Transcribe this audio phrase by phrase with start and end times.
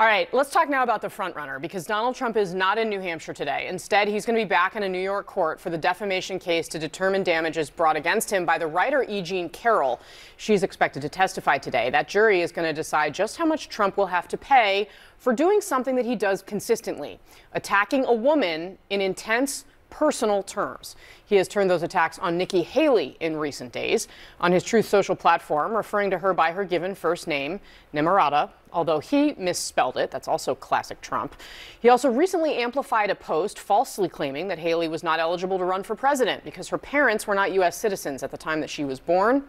[0.00, 3.00] All right, let's talk now about the frontrunner because Donald Trump is not in New
[3.00, 3.66] Hampshire today.
[3.68, 6.68] Instead, he's going to be back in a New York court for the defamation case
[6.68, 9.20] to determine damages brought against him by the writer E.
[9.20, 10.00] Jean Carroll.
[10.38, 11.90] She's expected to testify today.
[11.90, 15.34] That jury is going to decide just how much Trump will have to pay for
[15.34, 17.20] doing something that he does consistently
[17.52, 20.96] attacking a woman in intense personal terms.
[21.24, 24.08] He has turned those attacks on Nikki Haley in recent days
[24.40, 27.60] on his Truth Social platform, referring to her by her given first name,
[27.92, 30.10] Nimrata, although he misspelled it.
[30.10, 31.34] That's also classic Trump.
[31.80, 35.82] He also recently amplified a post falsely claiming that Haley was not eligible to run
[35.82, 37.76] for president because her parents were not U.S.
[37.76, 39.44] citizens at the time that she was born.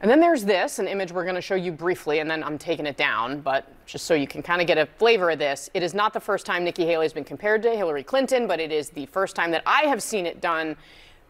[0.00, 2.58] And then there's this, an image we're going to show you briefly, and then I'm
[2.58, 5.70] taking it down, but just so you can kind of get a flavor of this.
[5.72, 8.60] It is not the first time Nikki Haley has been compared to Hillary Clinton, but
[8.60, 10.76] it is the first time that I have seen it done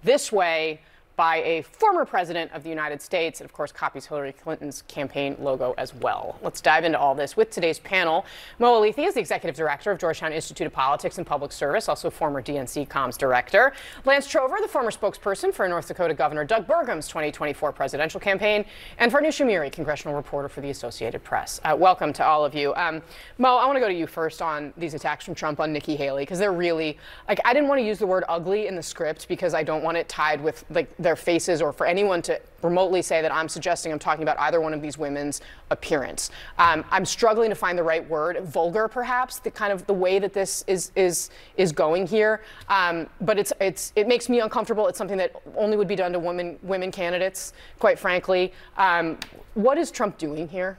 [0.02, 0.80] this way
[1.16, 5.34] by a former president of the United States, and of course copies Hillary Clinton's campaign
[5.40, 6.38] logo as well.
[6.42, 8.26] Let's dive into all this with today's panel.
[8.58, 12.10] Mo Elleithee is the executive director of Georgetown Institute of Politics and Public Service, also
[12.10, 13.72] former DNC comms director.
[14.04, 18.64] Lance Trover, the former spokesperson for North Dakota Governor Doug Burgum's 2024 presidential campaign,
[18.98, 21.60] and Farnoosh Amiri, congressional reporter for the Associated Press.
[21.64, 22.74] Uh, welcome to all of you.
[22.74, 23.00] Um,
[23.38, 25.96] Mo, I want to go to you first on these attacks from Trump on Nikki
[25.96, 28.82] Haley because they're really like I didn't want to use the word ugly in the
[28.82, 32.40] script because I don't want it tied with like their faces or for anyone to
[32.62, 35.40] remotely say that I'm suggesting I'm talking about either one of these women's
[35.70, 36.30] appearance.
[36.58, 40.18] Um, I'm struggling to find the right word, vulgar perhaps, the kind of the way
[40.18, 42.42] that this is is is going here.
[42.68, 44.88] Um, but it's it's it makes me uncomfortable.
[44.88, 48.52] It's something that only would be done to women women candidates, quite frankly.
[48.76, 49.18] Um,
[49.54, 50.76] what is Trump doing here?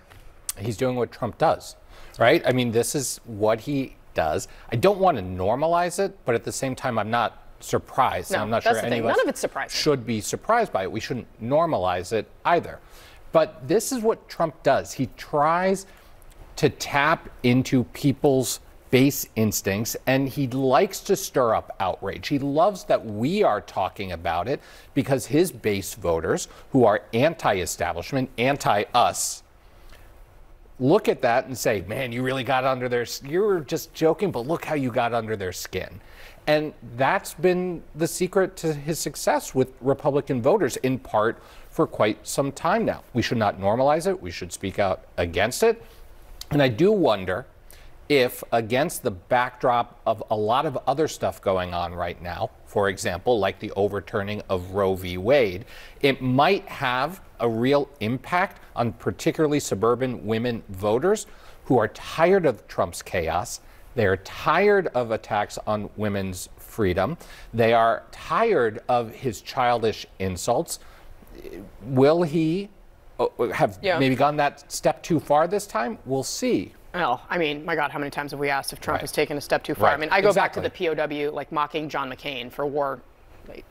[0.59, 1.77] He's doing what Trump does,
[2.19, 2.43] right?
[2.45, 4.49] I mean, this is what he does.
[4.73, 8.31] I don't want to normalize it, but at the same time, I'm not surprised.
[8.31, 9.75] No, I'm not sure the any of us None of it's surprising.
[9.75, 10.91] should be surprised by it.
[10.91, 12.79] We shouldn't normalize it either.
[13.31, 14.93] But this is what Trump does.
[14.93, 15.85] He tries
[16.57, 22.29] to tap into people's base instincts and he likes to stir up outrage.
[22.29, 24.61] He loves that we are talking about it
[24.93, 29.43] because his base voters, who are anti establishment, anti us,
[30.79, 34.31] look at that and say, man, you really got under their, you were just joking,
[34.31, 35.99] but look how you got under their skin.
[36.47, 42.25] And that's been the secret to his success with Republican voters, in part for quite
[42.25, 43.03] some time now.
[43.13, 45.83] We should not normalize it, we should speak out against it.
[46.49, 47.45] And I do wonder
[48.07, 52.87] if, against the backdrop of a lot of other stuff going on right now, for
[52.87, 55.17] example, like the overturning of Roe v.
[55.17, 55.65] Wade,
[56.01, 61.27] it might have a real impact on particularly suburban women voters
[61.65, 63.59] who are tired of Trump's chaos.
[63.97, 67.17] They are tired of attacks on women's freedom.
[67.51, 70.77] They are tired of his childish insults.
[71.81, 72.69] Will he
[73.19, 73.97] uh, have Yeah.
[73.97, 75.97] maybe gone that step too far this time?
[76.05, 76.73] We'll see.
[76.93, 79.01] Well, I mean, my God, how many times have we asked if Trump Right.
[79.01, 79.89] has taken a step too far?
[79.89, 82.99] I mean, I go back to the POW, like mocking John McCain for war.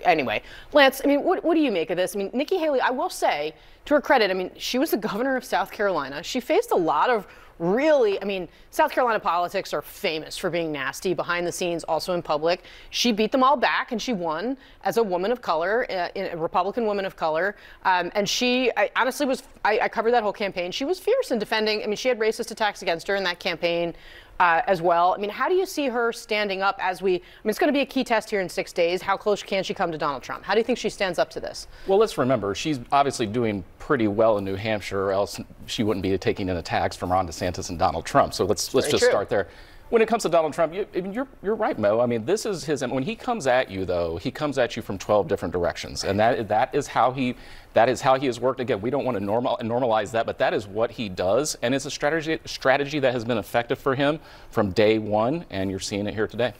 [0.05, 2.17] Anyway, Lance, I mean, what, what do you make of this?
[2.17, 3.55] I mean, Nikki Haley, I will say,
[3.85, 6.21] to her credit, I mean, she was the governor of South Carolina.
[6.25, 7.29] She faced a lot of
[7.59, 12.13] really, I mean, South Carolina politics are famous for being nasty behind the scenes, also
[12.15, 12.65] in public.
[12.91, 16.37] She beat them all back and she won as a woman of color, uh, a
[16.37, 17.57] Republican woman of color.
[17.85, 20.71] Um, and she, I honestly was, I, I covered that whole campaign.
[20.71, 23.39] She was fierce in defending, I mean, she had racist attacks against her in that
[23.39, 23.95] campaign.
[24.39, 25.15] Uh, as well.
[25.15, 27.15] I mean, how do you see her standing up as we?
[27.15, 29.01] I mean, it's going to be a key test here in six days.
[29.01, 30.45] How close can she come to Donald Trump?
[30.45, 31.69] How do you think she stands up to this?
[31.87, 36.03] Well, let's remember, she's obviously doing pretty well in New Hampshire, or else she wouldn't
[36.03, 38.35] be taking in attacks from Ron DeSantis and Donald Trump.
[38.35, 39.11] So let's let's Very just true.
[39.11, 39.49] start there.
[39.89, 42.01] When it comes to Donald Trump, you, I mean, you're you're right, Mo.
[42.01, 42.83] I mean, this is his.
[42.85, 46.19] When he comes at you, though, he comes at you from 12 different directions, and
[46.19, 47.37] that that is how he
[47.75, 48.59] that is how he has worked.
[48.59, 51.73] Again, we don't want to normal normalize that, but that is what he does, and
[51.73, 54.19] it's a strategy strategy that has been effective for him
[54.51, 56.53] from day one, and you're seeing it here today.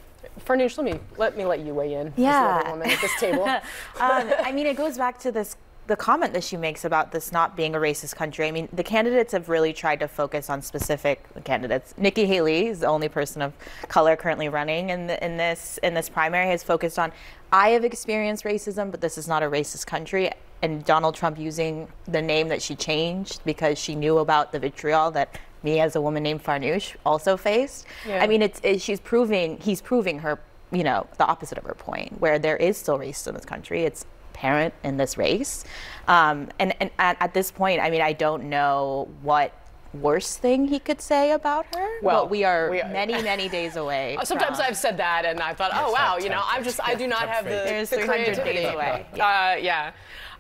[0.47, 2.09] Farnoosh, let me let me let you weigh in.
[2.09, 2.61] as the Yeah.
[2.61, 3.45] other woman at this table.
[4.01, 7.33] um, I mean, it goes back to this the comment that she makes about this
[7.33, 8.47] not being a racist country.
[8.49, 11.95] I mean, the candidates have really tried to focus on specific candidates.
[11.97, 13.53] Nikki Haley is the only person of
[13.89, 16.49] color currently running in, the, in this in this primary.
[16.49, 17.13] Has focused on,
[17.53, 20.31] I have experienced racism, but this is not a racist country.
[20.63, 25.11] And Donald Trump using the name that she changed because she knew about the vitriol
[25.13, 27.87] that me as a woman named Farnoosh also faced.
[28.07, 28.23] Yeah.
[28.23, 30.41] I mean, it's it, she's proving he's proving her
[30.73, 33.85] you know the opposite of her point where there is still racism in this country
[33.85, 34.05] it's
[34.37, 35.65] apparent in this race
[36.09, 39.51] um, and, and at, at this point i mean i don't know what
[39.95, 43.49] worst thing he could say about her Well, but we are, we are- many many
[43.49, 46.43] days away Sometimes from- I've said that, and I thought, oh Yes, wow, you know,
[46.45, 48.65] I'm just, I do not have the, There's the 300 days creativity.
[48.75, 49.07] away.
[49.15, 49.93] Uh, yeah.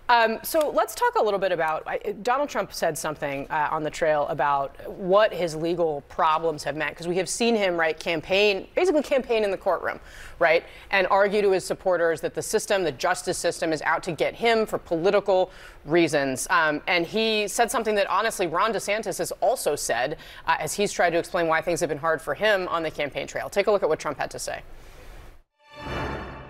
[0.08, 3.82] Um, so let's talk a little bit about I, Donald Trump said something uh, on
[3.82, 7.98] the trail about what his legal problems have meant because we have seen him right
[7.98, 9.98] campaign basically campaign in the courtroom
[10.38, 10.62] right
[10.92, 14.34] and argue to his supporters that the system the justice system is out to get
[14.34, 15.50] him for political
[15.84, 16.46] reasons.
[16.50, 20.92] Um, and he said something that honestly Ron DeSantis has also said uh, as he's
[20.92, 23.48] tried to explain why things have been hard for him on the campaign trail.
[23.48, 24.62] Take a look at what Trump had to say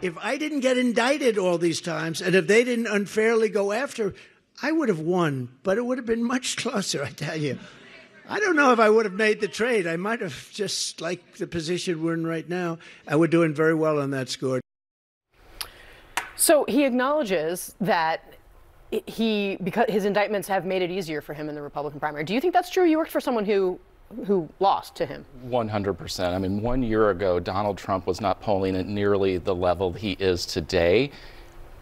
[0.02, 4.14] if I didn't get indicted all these times and if they didn't unfairly go after,
[4.62, 7.58] I would have won, but it would have been much closer, I tell you.
[8.28, 9.86] I don't know if I would have made the trade.
[9.86, 12.78] I might have just like the position we're in right now.
[13.06, 14.60] And we're doing very well on that score.
[16.34, 18.34] So he acknowledges that
[18.90, 22.24] he because his indictments have made it easier for him in the Republican primary.
[22.24, 22.84] Do you think that's true?
[22.84, 23.78] You worked for someone who
[24.26, 25.24] who lost to him.
[25.46, 26.34] 100%.
[26.34, 30.12] I mean, one year ago, Donald Trump was not polling at nearly the level he
[30.12, 31.10] is today.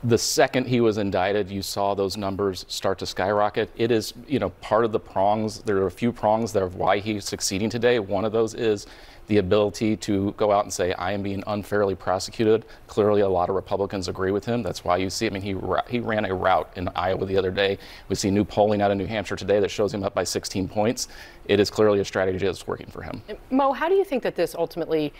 [0.05, 3.71] The second he was indicted, you saw those numbers start to skyrocket.
[3.75, 5.61] It is, you know, part of the prongs.
[5.61, 7.99] There are a few prongs there of why he's succeeding today.
[7.99, 8.87] One of those is
[9.29, 12.67] the ability to go out and say, I am being unfairly prosecuted.
[12.87, 14.63] Clearly, a lot of Republicans agree with him.
[14.63, 15.57] That's why you see, I mean, he,
[15.89, 17.79] he ran a rout in Iowa the other day.
[18.11, 20.69] We see new polling out of New Hampshire today that shows him up by 16
[20.69, 21.09] points.
[21.47, 23.23] It is clearly a strategy that's working for him.
[23.51, 25.15] Mo, how do you think that this ultimately,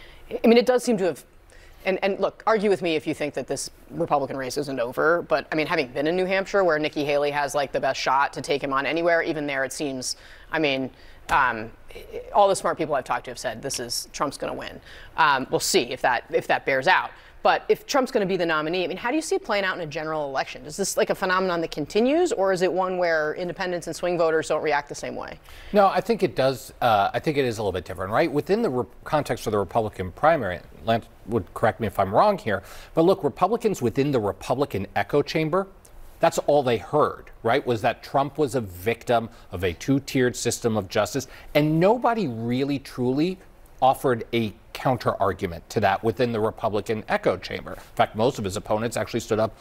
[0.45, 1.25] I mean, it does seem to have
[1.85, 5.23] and, and, look, argue with me if you think that this Republican race isn't over.
[5.23, 8.01] But I mean, having been in New Hampshire, where Nikki Haley has like the best
[8.01, 10.17] shot to take him on anywhere, even there, it seems.
[10.51, 10.91] I mean,
[11.31, 11.71] um,
[12.33, 14.81] all the smart people I've talked to have said this is Trump's going to win.
[15.17, 17.11] Um, we'll see if that if that bears out.
[17.45, 19.45] But if Trump's going to be the nominee, I mean, how do you see it
[19.45, 20.65] playing out in a general election?
[20.65, 24.17] Is this like a phenomenon that continues, or is it one where independents and swing
[24.17, 25.39] voters don't react the same way?
[25.75, 26.73] No, I think it does.
[26.81, 28.33] Uh, I think it is a little bit different, right?
[28.33, 32.39] Within the re- context of the Republican primary, Lance would correct me if I'm wrong
[32.39, 32.63] here,
[32.95, 35.67] but look, Republicans within the Republican echo chamber
[36.21, 37.67] that's all they heard, right?
[37.67, 41.27] Was that Trump was a victim of a two tiered system of justice.
[41.55, 43.37] And nobody really truly
[43.83, 47.73] offered a counter argument to that within the Republican echo chamber.
[47.73, 49.57] In fact, most of his opponents actually stood up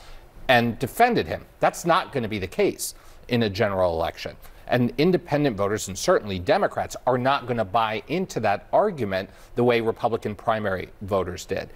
[0.49, 1.45] and defended him.
[1.61, 2.95] That's not going to be the case
[3.29, 4.35] in a general election.
[4.67, 9.63] And independent voters, and certainly Democrats, are not going to buy into that argument the
[9.63, 11.69] way Republican primary voters did.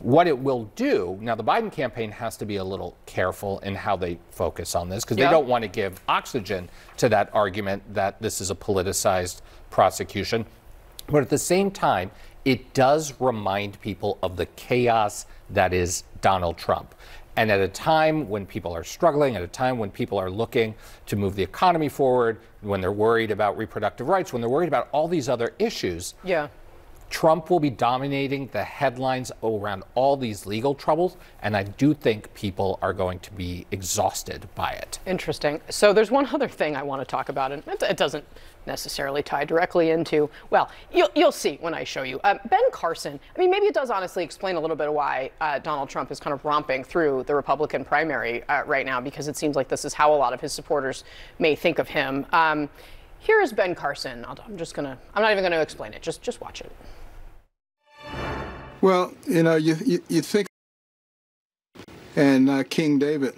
[0.00, 3.76] What it will do, now the Biden campaign has to be a little careful in
[3.76, 7.82] how they focus on this because they don't want to give oxygen to that argument
[7.94, 10.44] that this is a politicized prosecution.
[11.06, 12.10] But at the same time,
[12.44, 16.94] it does remind people of the chaos that is Donald Trump.
[17.36, 20.74] And at a time when people are struggling, at a time when people are looking
[21.06, 24.88] to move the economy forward, when they're worried about reproductive rights, when they're worried about
[24.92, 26.48] all these other issues, yeah.
[27.12, 32.32] Trump will be dominating the headlines around all these legal troubles, and I do think
[32.32, 34.98] people are going to be exhausted by it.
[35.06, 35.60] Interesting.
[35.68, 38.24] So there's one other thing I want to talk about, and it doesn't
[38.66, 42.18] necessarily tie directly into, well, you'll, you'll see when I show you.
[42.24, 45.30] Uh, ben Carson, I mean, maybe it does honestly explain a little bit of why
[45.42, 49.28] uh, Donald Trump is kind of romping through the Republican primary uh, right now, because
[49.28, 51.04] it seems like this is how a lot of his supporters
[51.38, 52.24] may think of him.
[52.32, 52.70] Um,
[53.18, 54.24] here is Ben Carson.
[54.24, 56.00] i am just going to, I'm not even going to explain it.
[56.00, 56.72] Just, just watch it.
[58.82, 60.48] Well, you know, you, you, you think,
[62.16, 63.34] and uh, King David,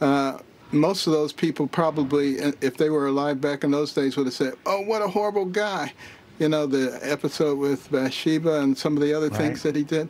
[0.00, 0.38] uh,
[0.72, 4.26] most of those people probably, uh, if they were alive back in those days, would
[4.26, 5.92] have said, oh, what a horrible guy.
[6.38, 9.36] You know, the episode with Bathsheba and some of the other right.
[9.36, 10.08] things that he did.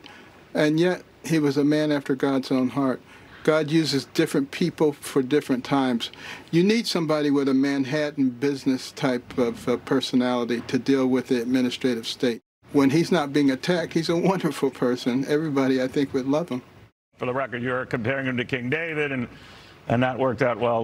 [0.53, 3.01] And yet, he was a man after God's own heart.
[3.43, 6.11] God uses different people for different times.
[6.49, 11.41] You need somebody with a Manhattan business type of uh, personality to deal with the
[11.41, 12.41] administrative state
[12.75, 15.25] when he's not being attacked, he's a wonderful person.
[15.27, 16.61] Everybody, I think, would love him.
[17.17, 19.27] For the record, you're comparing him to King David, and
[19.87, 20.83] and that worked out well.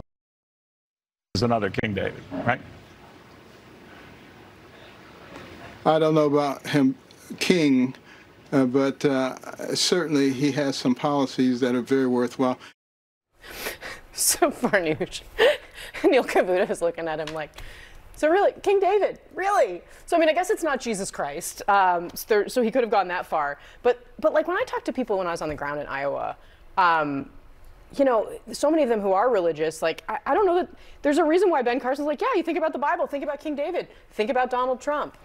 [1.35, 2.61] Is another King David, right?
[5.85, 6.95] I don't know about him,
[7.39, 7.95] King,
[8.51, 12.57] uh, but uh, certainly he has some policies that are very worthwhile.
[14.13, 15.21] So Farnoosh,
[16.03, 17.49] Neil Cavuto is looking at him like,
[18.15, 19.81] so really, King David, really?
[20.05, 21.61] So I mean, I guess it's not Jesus Christ.
[21.67, 23.57] Um, so, there, so, he could have gone that far.
[23.83, 25.87] But but like when I talked to people when I was on the ground in
[25.87, 26.35] Iowa,
[26.77, 27.29] um,
[27.97, 30.69] you know, so many of them who are religious, like I, I don't know that
[31.01, 33.39] there's a reason why Ben Carson's like, yeah, you think about the Bible, think about
[33.39, 35.17] King David, think about Donald Trump.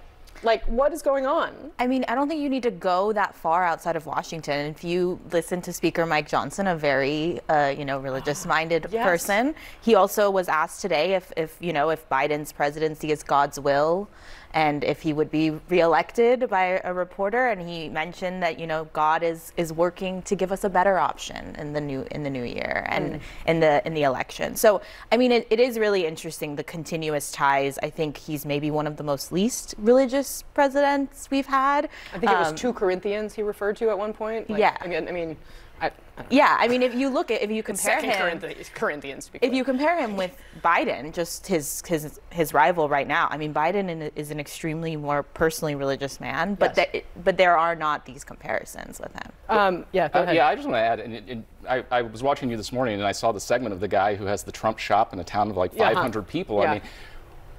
[0.43, 1.73] Like, what is going on?
[1.79, 4.67] I mean, I don't think you need to go that far outside of Washington.
[4.67, 9.05] If you listen to Speaker Mike Johnson, a very, uh, you know, religious-minded yes.
[9.05, 13.59] person, he also was asked today if, if, you know, if Biden's presidency is God's
[13.59, 14.09] will
[14.57, 17.49] and if he would be reelected by a reporter.
[17.49, 20.99] And he mentioned that you know God is is working to give us a better
[20.99, 24.57] option in the new in the new year and in the in the election.
[24.57, 24.81] So
[25.13, 27.79] I mean, it, it is really interesting the continuous ties.
[27.83, 31.89] I think he's maybe one of the most least religious presidents we've had.
[32.15, 34.49] I think it was Um, two Corinthians he referred to at one point.
[34.51, 34.77] Like, Yeah.
[34.81, 35.37] Again, I mean,
[35.79, 35.91] I,
[36.31, 39.31] Yeah, I mean, if you look at if you compare him, Corinthians, Corinthians.
[39.43, 43.29] if you compare him with Biden, just his his his rival right now.
[43.31, 46.89] I mean, Biden is an extremely more personally religious man, but Yes.
[46.93, 49.31] that but there are not these comparisons with him.
[49.51, 50.37] um, yeah, go Uh, ahead.
[50.37, 52.95] yeah, I just want to add, and, and I, I was watching you this morning,
[52.95, 55.25] and I saw the segment of the guy who has the Trump shop in a
[55.25, 55.95] town of like Yeah, huh.
[55.97, 56.63] 500 people.
[56.63, 56.71] Yeah.
[56.71, 56.83] I mean,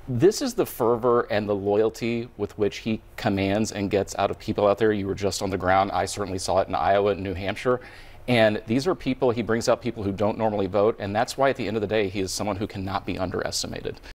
[0.07, 4.39] this is the fervor and the loyalty with which he commands and gets out of
[4.39, 4.93] people out there.
[4.93, 5.91] You were just on the ground.
[5.91, 7.81] I certainly saw it in Iowa and New Hampshire.
[8.27, 10.97] And these are people, he brings out people who don't normally vote.
[10.99, 13.17] And that's why, at the end of the day, he is someone who cannot be
[13.17, 13.99] underestimated.